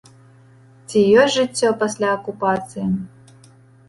[0.87, 2.87] Ці ёсць жыццё пасля акупацыі?